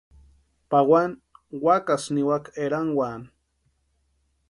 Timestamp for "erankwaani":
2.63-3.27